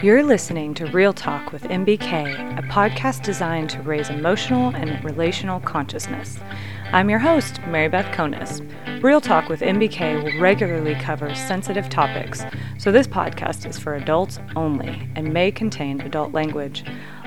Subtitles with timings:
[0.00, 5.58] You're listening to Real Talk with MBK, a podcast designed to raise emotional and relational
[5.58, 6.38] consciousness.
[6.92, 8.62] I'm your host, Mary Beth Konis.
[9.02, 12.44] Real Talk with MBK will regularly cover sensitive topics,
[12.78, 16.84] so this podcast is for adults only and may contain adult language.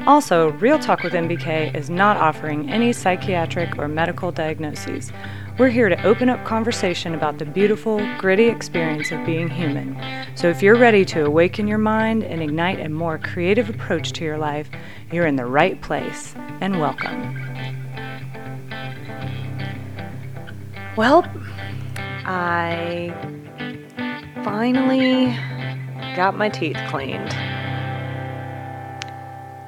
[0.08, 5.12] Also, Real Talk with MBK is not offering any psychiatric or medical diagnoses.
[5.58, 9.98] We're here to open up conversation about the beautiful, gritty experience of being human.
[10.34, 14.24] So if you're ready to awaken your mind and ignite a more creative approach to
[14.24, 14.70] your life,
[15.12, 16.34] you're in the right place.
[16.62, 17.36] And welcome.
[20.96, 21.30] Well,
[22.26, 23.14] I
[24.44, 25.36] finally
[26.16, 27.30] got my teeth cleaned.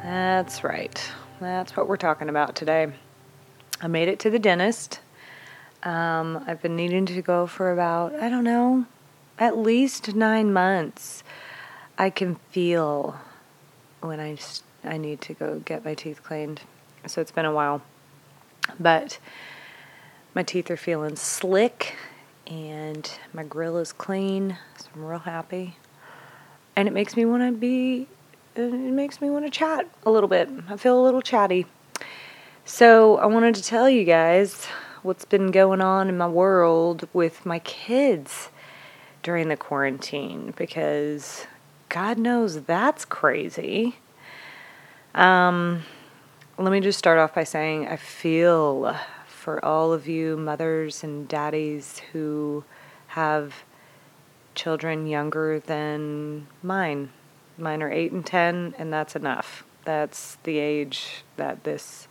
[0.03, 1.11] That's right.
[1.41, 2.93] That's what we're talking about today.
[3.81, 5.01] I made it to the dentist.
[5.83, 8.85] Um, I've been needing to go for about, I don't know,
[9.37, 11.23] at least nine months.
[11.97, 13.19] I can feel
[13.99, 14.37] when I,
[14.83, 16.61] I need to go get my teeth cleaned.
[17.05, 17.81] So it's been a while.
[18.79, 19.19] But
[20.33, 21.95] my teeth are feeling slick
[22.47, 24.57] and my grill is clean.
[24.77, 25.77] So I'm real happy.
[26.77, 28.07] And it makes me want to be,
[28.55, 30.49] it makes me want to chat a little bit.
[30.69, 31.65] I feel a little chatty.
[32.65, 34.65] So I wanted to tell you guys
[35.03, 38.49] what's been going on in my world with my kids
[39.21, 41.45] during the quarantine because
[41.89, 43.97] God knows that's crazy.
[45.13, 45.83] Um,
[46.57, 51.27] let me just start off by saying I feel for all of you mothers and
[51.27, 52.63] daddies who
[53.07, 53.63] have
[54.55, 57.09] children younger than mine.
[57.57, 59.65] Mine are 8 and 10, and that's enough.
[59.83, 62.07] That's the age that this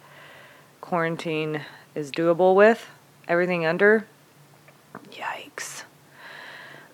[0.80, 1.62] quarantine
[1.94, 2.88] is doable with.
[3.28, 4.06] Everything under,
[5.10, 5.84] yikes.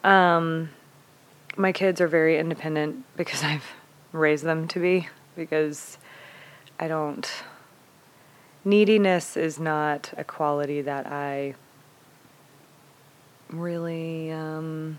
[0.05, 0.71] Um,
[1.57, 3.65] my kids are very independent because I've
[4.13, 5.99] raised them to be, because
[6.79, 7.29] I don't.
[8.65, 11.55] Neediness is not a quality that I
[13.51, 14.99] really um,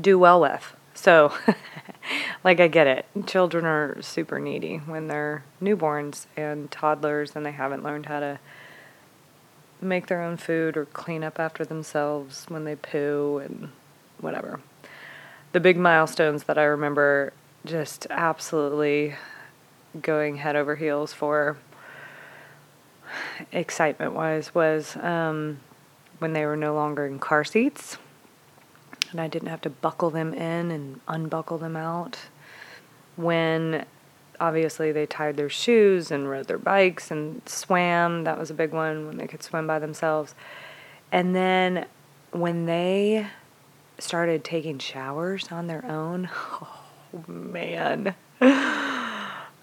[0.00, 0.76] do well with.
[0.94, 1.32] So,
[2.44, 3.06] like, I get it.
[3.26, 8.38] Children are super needy when they're newborns and toddlers and they haven't learned how to
[9.82, 13.70] make their own food or clean up after themselves when they poo and
[14.20, 14.60] whatever.
[15.52, 17.32] The big milestones that I remember
[17.64, 19.14] just absolutely
[20.00, 21.58] going head over heels for
[23.50, 25.58] excitement wise was um,
[26.18, 27.98] when they were no longer in car seats
[29.12, 32.18] and I didn't have to buckle them in and unbuckle them out.
[33.16, 33.84] When
[34.42, 38.24] obviously they tied their shoes and rode their bikes and swam.
[38.24, 40.34] That was a big one when they could swim by themselves.
[41.12, 41.86] And then
[42.32, 43.28] when they
[44.00, 46.80] started taking showers on their own, oh
[47.28, 48.16] man.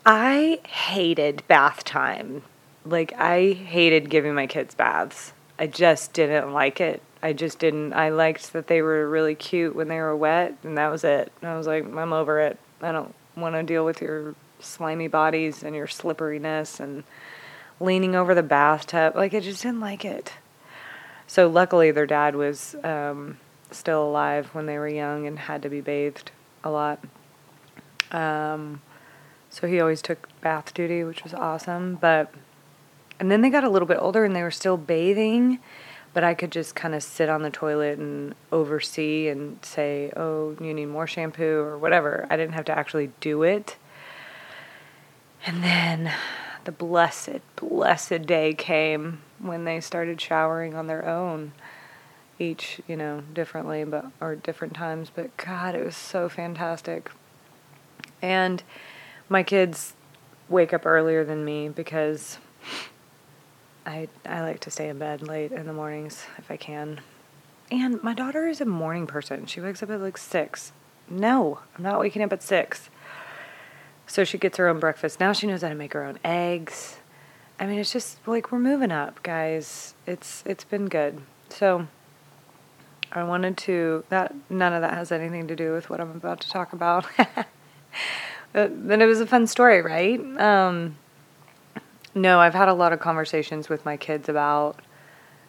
[0.06, 2.44] I hated bath time.
[2.86, 5.34] Like, I hated giving my kids baths.
[5.60, 7.02] I just didn't like it.
[7.22, 7.92] I just didn't.
[7.92, 11.34] I liked that they were really cute when they were wet, and that was it.
[11.42, 12.58] And I was like, I'm over it.
[12.82, 17.04] I don't want to deal with your slimy bodies and your slipperiness and
[17.80, 19.16] leaning over the bathtub.
[19.16, 20.34] Like, I just didn't like it.
[21.28, 23.38] So, luckily, their dad was um,
[23.72, 26.32] still alive when they were young and had to be bathed
[26.64, 27.04] a lot.
[28.12, 28.82] Um,
[29.50, 31.96] so, he always took bath duty, which was awesome.
[31.96, 32.34] But,
[33.20, 35.60] and then they got a little bit older and they were still bathing
[36.14, 40.56] but I could just kind of sit on the toilet and oversee and say, "Oh,
[40.60, 42.26] you need more shampoo" or whatever.
[42.30, 43.78] I didn't have to actually do it.
[45.50, 46.12] And then
[46.66, 51.54] the blessed, blessed day came when they started showering on their own,
[52.38, 55.10] each, you know, differently, but or different times.
[55.10, 57.10] But God, it was so fantastic.
[58.22, 58.62] And
[59.28, 59.96] my kids
[60.50, 62.38] wake up earlier than me because
[63.88, 67.02] I I like to stay in bed late in the mornings if I can.
[67.72, 69.48] And my daughter is a morning person.
[69.48, 70.74] She wakes up at like six.
[71.10, 72.92] No, I'm not waking up at six.
[74.10, 75.20] So she gets her own breakfast.
[75.20, 76.98] Now she knows how to make her own eggs.
[77.60, 79.94] I mean, it's just like we're moving up, guys.
[80.08, 81.22] It's it's been good.
[81.50, 81.88] So
[83.12, 86.42] I wanted to that none of that has anything to do with what I'm about
[86.42, 87.06] to talk about.
[88.52, 90.20] but it was a fun story, right?
[90.40, 90.98] Um,
[92.16, 94.80] no, I've had a lot of conversations with my kids about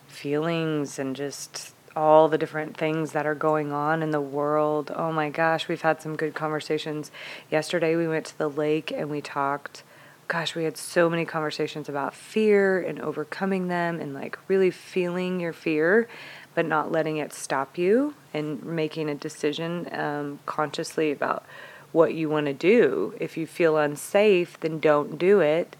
[0.07, 4.93] feelings and just all the different things that are going on in the world.
[4.95, 7.11] Oh my gosh, we've had some good conversations.
[7.51, 9.83] Yesterday we went to the lake and we talked.
[10.29, 15.41] Gosh, we had so many conversations about fear and overcoming them and like really feeling
[15.41, 16.09] your fear,
[16.55, 21.45] but not letting it stop you and making a decision um, consciously about
[21.91, 23.15] what you want to do.
[23.19, 25.75] If you feel unsafe, then don't do it.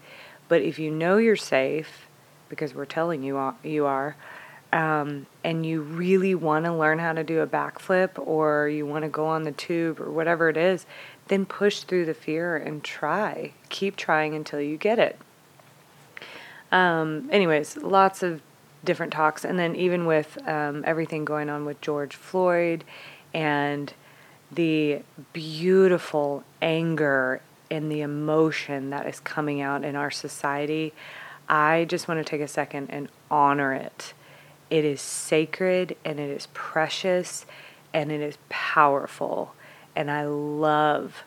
[0.49, 2.07] But if you know you're safe,
[2.49, 4.17] because we're telling you you are,
[4.73, 9.03] um, and you really want to learn how to do a backflip or you want
[9.03, 10.85] to go on the tube or whatever it is,
[11.27, 13.53] then push through the fear and try.
[13.69, 15.17] Keep trying until you get it.
[16.71, 18.41] Um, anyways, lots of
[18.83, 19.43] different talks.
[19.43, 22.85] And then, even with um, everything going on with George Floyd
[23.33, 23.93] and
[24.51, 25.01] the
[25.33, 30.93] beautiful anger and the emotion that is coming out in our society,
[31.49, 34.13] I just want to take a second and honor it
[34.71, 37.45] it is sacred and it is precious
[37.93, 39.53] and it is powerful.
[39.95, 41.23] And I love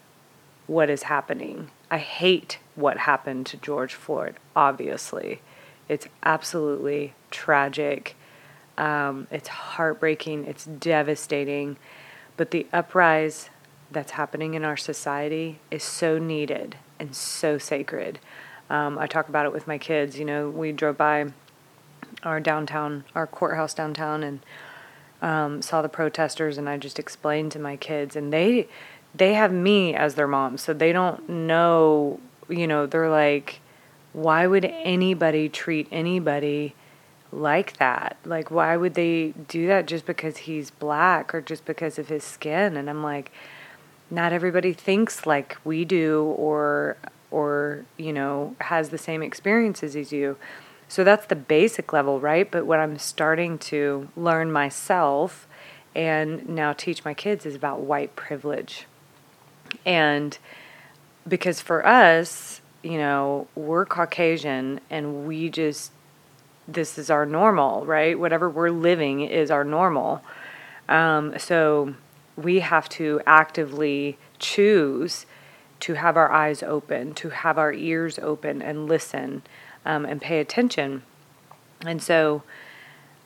[0.67, 1.71] what is happening.
[1.91, 5.43] I hate what happened to George Floyd, obviously.
[5.89, 8.17] It's absolutely tragic.
[8.79, 10.47] Um, it's heartbreaking.
[10.47, 11.77] It's devastating.
[12.39, 13.51] But the uprise
[13.91, 18.19] that's happening in our society is so needed and so sacred.
[18.71, 20.19] Um, I talk about it with my kids.
[20.19, 21.27] You know, we drove by
[22.25, 24.41] our downtown, our courthouse downtown, and
[25.23, 26.59] um, saw the protesters.
[26.59, 28.69] And I just explained to my kids, and they
[29.15, 32.21] they have me as their mom, so they don't know.
[32.49, 33.61] You know, they're like,
[34.13, 36.75] why would anybody treat anybody?
[37.33, 38.17] like that.
[38.25, 42.23] Like, why would they do that just because he's black or just because of his
[42.23, 42.77] skin?
[42.77, 43.33] And I'm like,
[44.11, 46.97] not everybody thinks like we do or
[47.31, 50.37] or you know has the same experiences as you
[50.95, 52.49] so that's the basic level, right?
[52.49, 55.49] But what I'm starting to learn myself
[55.93, 58.87] and now teach my kids is about white privilege.
[59.85, 60.39] And
[61.27, 65.91] because for us, you know, we're Caucasian and we just,
[66.69, 68.17] this is our normal, right?
[68.17, 70.23] Whatever we're living is our normal.
[70.89, 71.97] Um, so
[72.37, 75.27] we have to actively choose
[75.81, 79.43] to have our eyes open, to have our ears open and listen
[79.85, 81.03] um, and pay attention.
[81.87, 82.43] And so,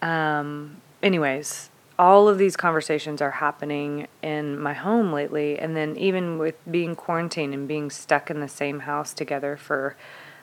[0.02, 5.58] um, anyways, all of these conversations are happening in my home lately.
[5.58, 9.96] And then, even with being quarantined and being stuck in the same house together for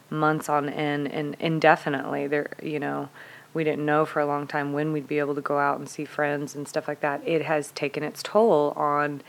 [0.10, 3.10] months on end and indefinitely, there, you know,
[3.54, 5.88] we didn't know for a long time when we'd be able to go out and
[5.88, 7.26] see friends and stuff like that.
[7.26, 9.22] It has taken its toll on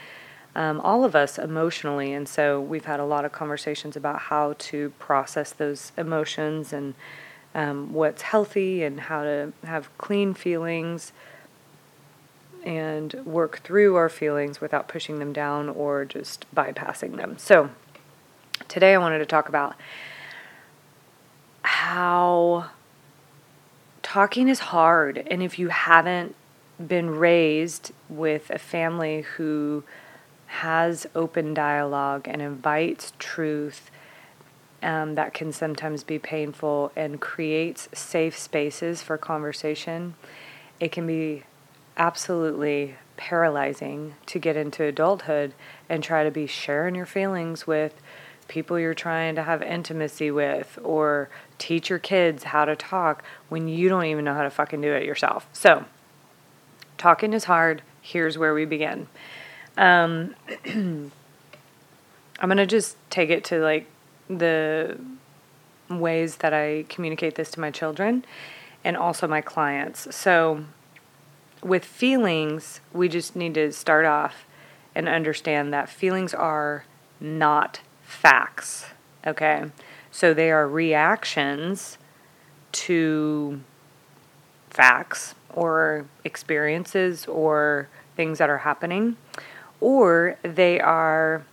[0.56, 2.14] um, all of us emotionally.
[2.14, 6.94] And so we've had a lot of conversations about how to process those emotions and
[7.54, 11.12] um, what's healthy and how to have clean feelings
[12.64, 17.36] and work through our feelings without pushing them down or just bypassing them.
[17.38, 17.68] So
[18.66, 19.76] today I wanted to talk about
[21.62, 22.70] how
[24.02, 25.18] talking is hard.
[25.30, 26.34] And if you haven't
[26.84, 29.84] been raised with a family who
[30.46, 33.90] has open dialogue and invites truth
[34.82, 40.14] um, that can sometimes be painful and creates safe spaces for conversation,
[40.78, 41.42] it can be
[41.96, 45.54] absolutely paralyzing to get into adulthood
[45.88, 48.00] and try to be sharing your feelings with
[48.48, 51.28] people you're trying to have intimacy with or
[51.58, 54.92] teach your kids how to talk when you don't even know how to fucking do
[54.92, 55.48] it yourself.
[55.52, 55.84] So,
[56.96, 57.82] talking is hard.
[58.00, 59.08] Here's where we begin.
[59.76, 60.34] Um,
[62.38, 63.86] I'm gonna just take it to like
[64.28, 64.98] the
[65.88, 68.24] ways that I communicate this to my children
[68.84, 70.14] and also my clients.
[70.14, 70.64] So,
[71.62, 74.44] with feelings, we just need to start off
[74.94, 76.84] and understand that feelings are
[77.20, 78.86] not facts.
[79.26, 79.64] Okay,
[80.10, 81.98] so they are reactions
[82.72, 83.60] to
[84.70, 89.16] facts or experiences or things that are happening
[89.80, 91.44] or they are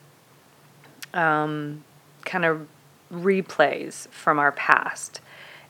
[1.13, 1.83] um,
[2.25, 2.67] kind of
[3.11, 5.21] replays from our past.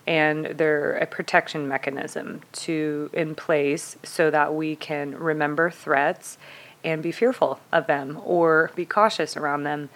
[0.05, 6.37] And they're a protection mechanism to in place so that we can remember threats
[6.83, 9.89] and be fearful of them or be cautious around them.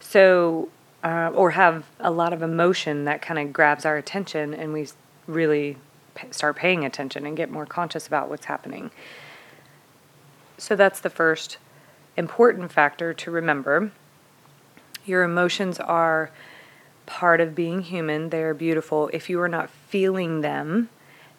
[0.00, 0.68] So
[1.04, 4.88] uh, or have a lot of emotion that kind of grabs our attention and we
[5.26, 5.76] really
[6.14, 8.90] p- start paying attention and get more conscious about what's happening.
[10.58, 11.58] So that's the first
[12.16, 13.92] important factor to remember.
[15.04, 16.30] Your emotions are
[17.06, 19.10] part of being human, they are beautiful.
[19.12, 20.88] If you are not feeling them,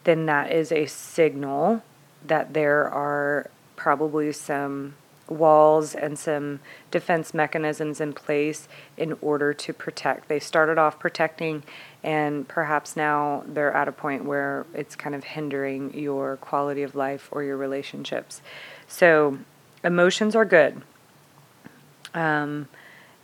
[0.03, 1.81] then that is a signal
[2.25, 4.95] that there are probably some
[5.27, 6.59] walls and some
[6.91, 10.27] defense mechanisms in place in order to protect.
[10.27, 11.63] They started off protecting,
[12.03, 16.95] and perhaps now they're at a point where it's kind of hindering your quality of
[16.95, 18.41] life or your relationships.
[18.87, 19.39] So,
[19.83, 20.81] Emotions are good.
[22.13, 22.67] Um,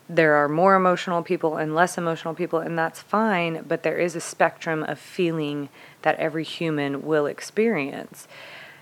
[0.09, 4.15] there are more emotional people and less emotional people, and that's fine, but there is
[4.15, 5.69] a spectrum of feeling
[6.01, 8.27] that every human will experience.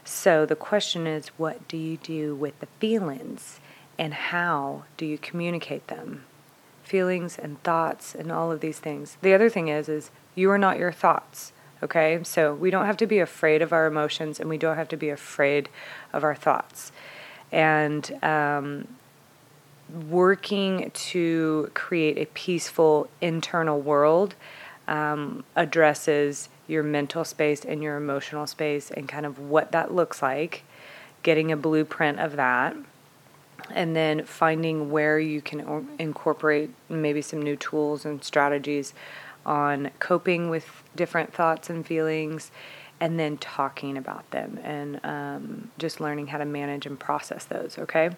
[0.05, 3.60] So the question is what do you do with the feelings,
[4.00, 6.24] and how do you communicate them?
[6.84, 9.17] Feelings and thoughts and all of these things.
[9.22, 11.51] The other thing is is you are not your thoughts.
[11.84, 12.19] Okay?
[12.24, 14.98] So we don't have to be afraid of our emotions and we don't have to
[14.98, 15.69] be afraid
[16.13, 16.91] of our thoughts.
[17.51, 18.87] And um,
[20.09, 24.35] working to create a peaceful internal world
[24.87, 30.21] um, addresses your mental space and your emotional space and kind of what that looks
[30.21, 30.63] like,
[31.23, 32.75] getting a blueprint of that,
[33.71, 38.93] and then finding where you can incorporate maybe some new tools and strategies
[39.45, 42.51] on coping with different thoughts and feelings
[42.99, 47.77] and then talking about them and um, just learning how to manage and process those,
[47.77, 48.09] okay?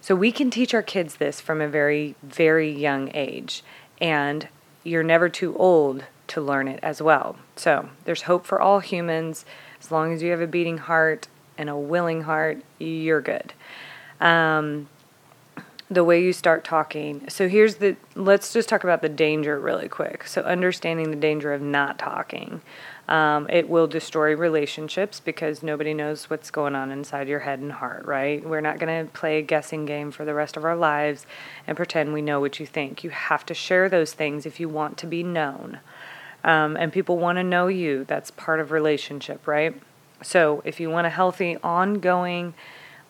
[0.00, 3.62] So we can teach our kids this from a very, very young age,
[4.00, 4.48] and
[4.84, 7.36] you're never too old to learn it as well.
[7.56, 9.44] So there's hope for all humans.
[9.80, 13.52] As long as you have a beating heart and a willing heart, you're good.
[14.20, 14.88] Um,
[15.90, 17.28] the way you start talking.
[17.28, 20.26] So here's the let's just talk about the danger really quick.
[20.26, 22.62] So understanding the danger of not talking.
[23.10, 27.72] Um, it will destroy relationships because nobody knows what's going on inside your head and
[27.72, 28.42] heart, right?
[28.48, 31.26] We're not going to play a guessing game for the rest of our lives
[31.66, 33.02] and pretend we know what you think.
[33.02, 35.80] You have to share those things if you want to be known.
[36.44, 38.04] Um, and people want to know you.
[38.04, 39.74] That's part of relationship, right?
[40.22, 42.54] So if you want a healthy, ongoing,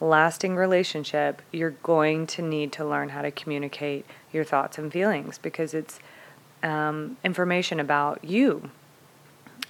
[0.00, 5.36] lasting relationship, you're going to need to learn how to communicate your thoughts and feelings
[5.36, 6.00] because it's
[6.62, 8.70] um, information about you.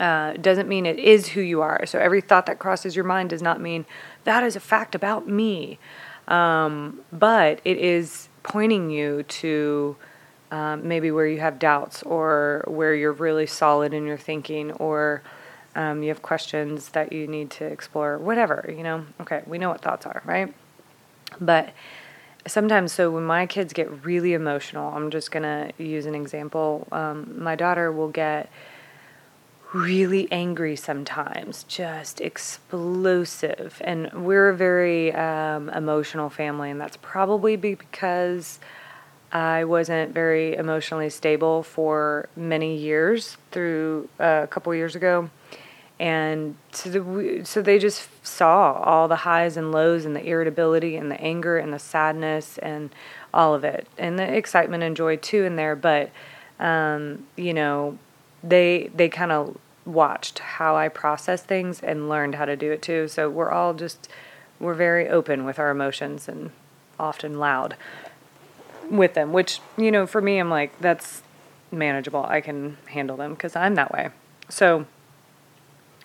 [0.00, 1.84] Uh, doesn't mean it is who you are.
[1.84, 3.84] So every thought that crosses your mind does not mean
[4.24, 5.78] that is a fact about me.
[6.26, 9.96] Um, but it is pointing you to
[10.50, 15.22] um, maybe where you have doubts or where you're really solid in your thinking or
[15.76, 19.04] um, you have questions that you need to explore, whatever, you know.
[19.20, 20.52] Okay, we know what thoughts are, right?
[21.40, 21.72] But
[22.46, 26.88] sometimes, so when my kids get really emotional, I'm just to use an example.
[26.90, 28.50] Um, my daughter will get
[29.72, 33.80] really angry sometimes, just explosive.
[33.84, 38.58] And we're a very um, emotional family, and that's probably because
[39.32, 45.30] I wasn't very emotionally stable for many years through uh, a couple years ago
[46.00, 50.96] and so, the, so they just saw all the highs and lows and the irritability
[50.96, 52.88] and the anger and the sadness and
[53.34, 56.10] all of it and the excitement and joy too in there but
[56.58, 57.98] um, you know
[58.42, 62.82] they they kind of watched how I process things and learned how to do it
[62.82, 64.08] too so we're all just
[64.58, 66.50] we're very open with our emotions and
[66.98, 67.76] often loud
[68.90, 71.22] with them which you know for me I'm like that's
[71.72, 74.10] manageable I can handle them because I'm that way
[74.48, 74.86] so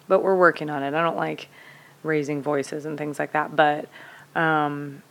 [0.08, 0.94] but we're working on it.
[0.94, 1.48] I don't like
[2.04, 3.88] raising voices and things like that, but
[4.36, 5.02] um,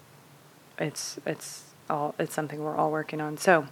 [0.78, 3.36] it's it's all it's something we're all working on.
[3.36, 3.66] So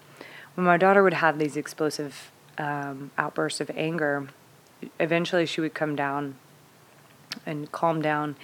[0.54, 4.28] when my daughter would have these explosive um, outbursts of anger,
[4.98, 6.36] eventually she would come down
[7.46, 8.36] and calm down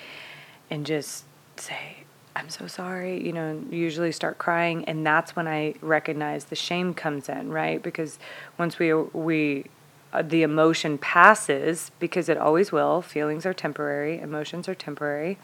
[0.70, 1.24] and just
[1.56, 6.56] say, I'm so sorry, you know, usually start crying and that's when I recognize the
[6.56, 7.82] shame comes in, right?
[7.82, 8.18] Because
[8.58, 9.64] once we we
[10.12, 13.02] uh, the emotion passes because it always will.
[13.02, 15.38] Feelings are temporary, emotions are temporary.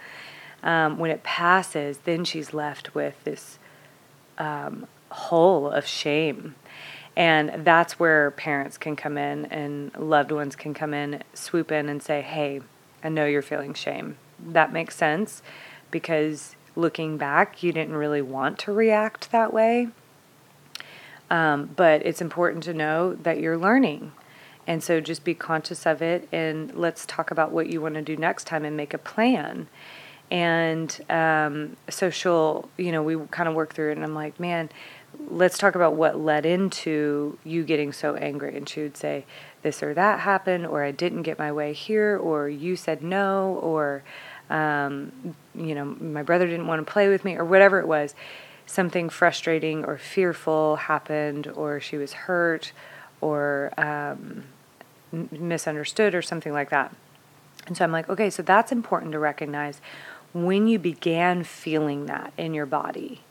[0.63, 3.59] Um, when it passes, then she's left with this
[4.39, 6.55] um, hole of shame.
[7.17, 11.89] And that's where parents can come in and loved ones can come in, swoop in,
[11.89, 12.61] and say, Hey,
[13.03, 14.17] I know you're feeling shame.
[14.45, 15.43] That makes sense
[15.91, 19.89] because looking back, you didn't really want to react that way.
[21.31, 24.13] Um, but it's important to know that you're learning
[24.67, 28.03] and so just be conscious of it and let's talk about what you want to
[28.03, 29.69] do next time and make a plan.
[30.31, 34.41] And um, so she'll, you know, we kind of work through it and I'm like,
[34.41, 34.71] man,
[35.29, 38.57] let's talk about what led into you getting so angry.
[38.57, 39.25] And she would say,
[39.63, 43.59] this or that happened, or I didn't get my way here, or you said no,
[43.63, 44.03] or,
[44.51, 45.13] um,
[45.55, 48.15] you know, my brother didn't want to play with me, or whatever it was.
[48.67, 52.73] Something frustrating or fearful happened, or she was hurt,
[53.21, 54.45] or um,
[55.31, 56.95] misunderstood or something like that.
[57.67, 59.81] And so I'm like, okay, so that's important to recognize
[60.35, 63.23] when you began feeling that in your body.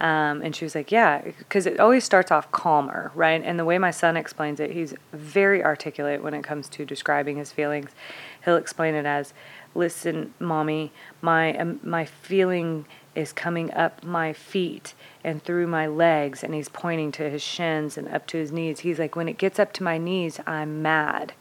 [0.00, 3.42] Um, and she was like, yeah, because it always starts off calmer, right?
[3.44, 7.36] And the way my son explains it, he's very articulate when it comes to describing
[7.36, 7.90] his feelings.
[8.44, 9.34] He'll explain it as,
[9.74, 16.42] listen, mommy, my, um, my feeling is coming up my feet and through my legs
[16.42, 18.80] and he's pointing to his shins and up to his knees.
[18.80, 21.34] He's like, when it gets up to my knees, I'm mad.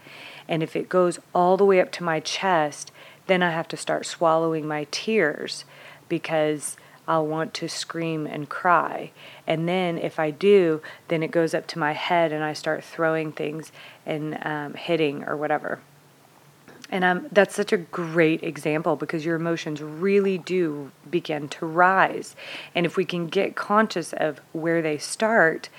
[0.49, 2.91] And if it goes all the way up to my chest,
[3.27, 5.63] then I have to start swallowing my tears
[6.09, 6.75] because
[7.09, 9.11] I'll want to scream and cry.
[9.47, 12.83] And then if I do, then it goes up to my head and I start
[12.83, 13.71] throwing things
[14.05, 15.79] and um, hitting or whatever.
[16.91, 22.35] And um, that's such a great example because your emotions really do begin to rise.
[22.75, 25.69] And if we can get conscious of where they start,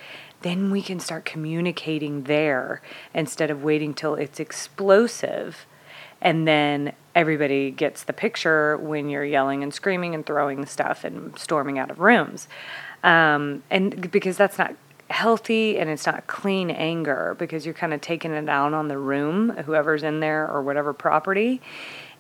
[0.43, 2.83] then we can start communicating there
[3.15, 5.67] instead of waiting till it's explosive.
[6.21, 11.37] And then everybody gets the picture when you're yelling and screaming and throwing stuff and
[11.39, 12.49] storming out of rooms.
[13.03, 14.75] Um, and because that's not
[15.11, 18.99] healthy and it's not clean anger because you're kind of taking it out on the
[18.99, 21.61] room, whoever's in there or whatever property.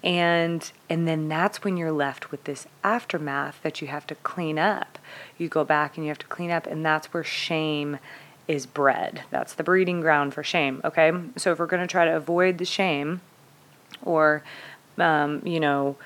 [0.02, 4.58] And and then that's when you're left with this aftermath that you have to clean
[4.58, 4.98] up.
[5.38, 7.98] You go back and you have to clean up and that's where shame
[8.48, 9.22] is bred.
[9.30, 11.12] That's the breeding ground for shame, okay?
[11.36, 13.20] So if we're going to try to avoid the shame
[14.02, 14.42] or
[14.98, 15.96] um, you know,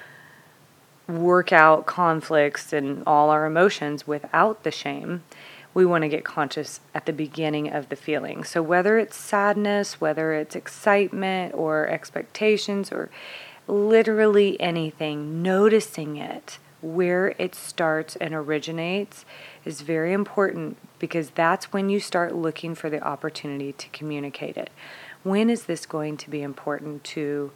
[1.08, 5.22] work out conflicts and all our emotions without the shame,
[5.74, 8.44] we want to get conscious at the beginning of the feeling.
[8.44, 13.10] So, whether it's sadness, whether it's excitement or expectations, or
[13.66, 19.24] literally anything, noticing it where it starts and originates
[19.64, 24.70] is very important because that's when you start looking for the opportunity to communicate it.
[25.22, 27.50] When is this going to be important to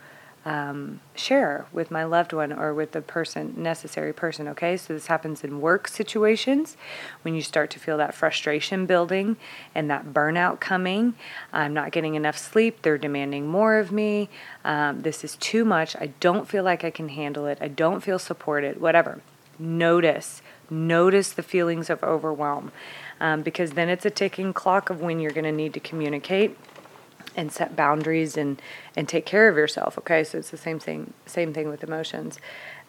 [0.48, 4.48] um, share with my loved one or with the person, necessary person.
[4.48, 6.78] Okay, so this happens in work situations
[7.20, 9.36] when you start to feel that frustration building
[9.74, 11.14] and that burnout coming.
[11.52, 12.80] I'm not getting enough sleep.
[12.80, 14.30] They're demanding more of me.
[14.64, 15.94] Um, this is too much.
[15.96, 17.58] I don't feel like I can handle it.
[17.60, 18.80] I don't feel supported.
[18.80, 19.20] Whatever.
[19.58, 20.40] Notice,
[20.70, 22.72] notice the feelings of overwhelm.
[23.20, 26.56] Um, because then it's a ticking clock of when you're going to need to communicate
[27.38, 28.60] and set boundaries and
[28.96, 30.24] and take care of yourself okay?
[30.24, 32.38] So it's the same thing same thing with emotions.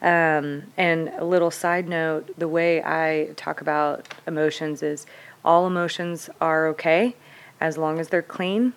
[0.01, 5.05] Um, and a little side note the way i talk about emotions is
[5.45, 7.15] all emotions are okay
[7.61, 8.73] as long as they're clean.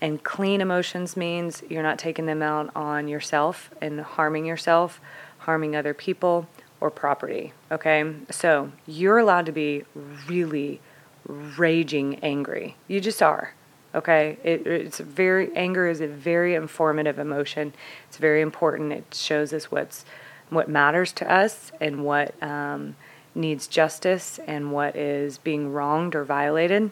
[0.00, 5.00] And clean emotions means you're not taking them out on yourself and harming yourself
[5.38, 6.46] harming other people
[6.80, 8.14] or property okay?
[8.30, 9.84] So you're allowed to be
[10.28, 10.80] really
[11.26, 12.76] raging angry.
[12.86, 13.54] You just are
[13.94, 17.74] Okay, it, it's very anger is a very informative emotion.
[18.08, 18.92] It's very important.
[18.92, 20.04] It shows us what's
[20.48, 22.94] what matters to us and what um,
[23.34, 26.90] needs justice and what is being wronged or violated.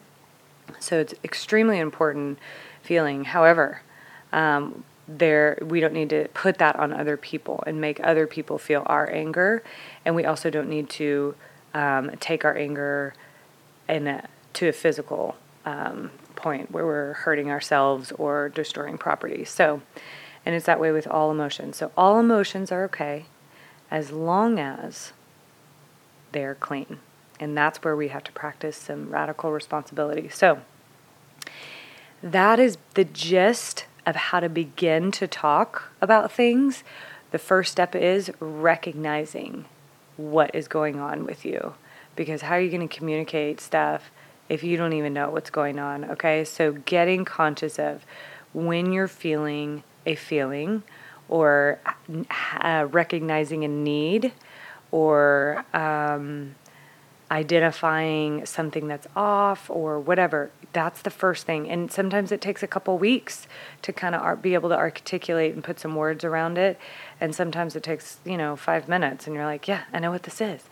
[0.79, 2.39] So it's extremely important
[2.83, 3.25] feeling.
[3.25, 3.83] However,
[4.33, 8.59] um, there we don't need to put that on other people and make other people
[8.59, 9.63] feel our anger,
[10.05, 11.35] and we also don't need to
[11.75, 13.15] um, take our anger
[13.89, 19.45] in a, to a physical um, point where we're hurting ourselves or destroying property.
[19.45, 19.83] So,
[20.45, 21.77] and it's that way with all emotions.
[21.77, 23.27] So, all emotions are okay
[23.91, 25.13] as long as
[26.33, 26.99] they're clean.
[27.39, 30.29] And that's where we have to practice some radical responsibility.
[30.29, 30.61] So,
[32.23, 36.85] that is the gist of how to begin to talk about things.
[37.31, 39.67] The first step is recognizing
[40.17, 41.75] what is going on with you.
[42.17, 44.11] Because how are you going to communicate stuff
[44.51, 46.05] if you don't even know what's going on.
[46.05, 48.05] Okay, so getting conscious of
[48.53, 50.83] when you're feeling a feeling
[51.29, 51.79] or
[52.61, 54.33] uh, recognizing a need
[54.91, 56.57] or um,
[57.31, 61.69] identifying something that's off or whatever that's the first thing.
[61.69, 63.47] And sometimes it takes a couple weeks
[63.83, 66.79] to kind of be able to articulate and put some words around it.
[67.21, 70.25] And sometimes it takes you know five minutes and you're like yeah i know what
[70.25, 70.65] this is.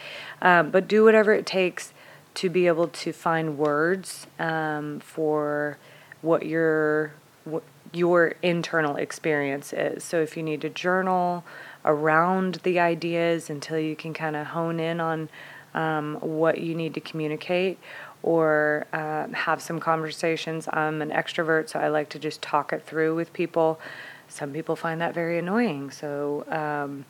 [0.42, 1.92] Um, but do whatever it takes
[2.34, 5.78] to be able to find words um, for
[6.22, 7.12] what your
[7.44, 7.62] what
[7.92, 10.04] your internal experience is.
[10.04, 11.44] So if you need to journal
[11.84, 15.30] around the ideas until you can kind of hone in on
[15.74, 17.78] um, what you need to communicate
[18.22, 20.68] or uh, have some conversations.
[20.72, 23.80] I'm an extrovert, so I like to just talk it through with people.
[24.28, 25.90] Some people find that very annoying.
[25.90, 27.04] So, um,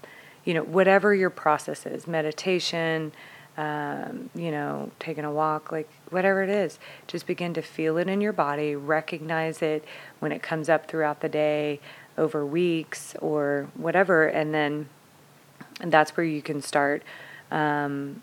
[0.44, 3.12] you know, whatever your process is meditation,
[3.58, 8.08] um, you know, taking a walk, like whatever it is, just begin to feel it
[8.08, 9.84] in your body, recognize it
[10.20, 11.80] when it comes up throughout the day,
[12.16, 14.88] over weeks, or whatever, and then
[15.80, 17.02] and that's where you can start
[17.50, 18.22] um,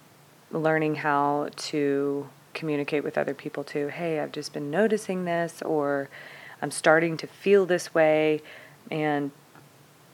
[0.52, 3.90] learning how to communicate with other people too.
[3.90, 6.10] Hey, I've just been noticing this, or
[6.62, 8.42] I'm starting to feel this way,
[8.90, 9.32] and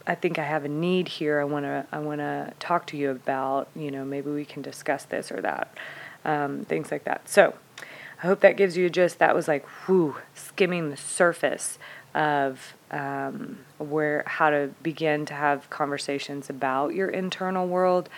[0.07, 1.39] I think I have a need here.
[1.39, 3.69] I want to I want to talk to you about.
[3.75, 5.73] You know, maybe we can discuss this or that,
[6.25, 7.27] um, things like that.
[7.29, 7.55] So,
[8.21, 11.77] I hope that gives you just that was like whoo skimming the surface
[12.13, 18.09] of um, where how to begin to have conversations about your internal world.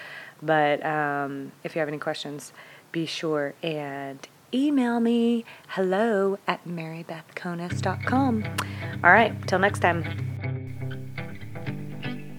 [0.41, 2.54] But um, if you have any questions,
[2.91, 8.43] be sure and email me hello at marybethconis.com.
[9.04, 10.33] All right, till next time.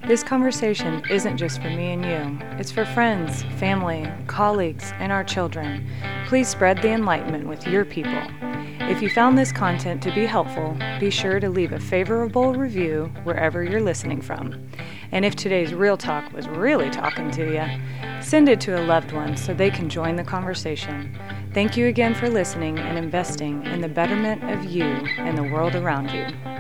[0.06, 5.24] This conversation isn't just for me and you, it's for friends, family, colleagues, and our
[5.24, 5.88] children.
[6.26, 8.22] Please spread the enlightenment with your people.
[8.80, 13.10] If you found this content to be helpful, be sure to leave a favorable review
[13.22, 14.68] wherever you're listening from.
[15.10, 19.12] And if today's real talk was really talking to you, send it to a loved
[19.12, 21.18] one so they can join the conversation.
[21.54, 25.74] Thank you again for listening and investing in the betterment of you and the world
[25.74, 26.53] around you.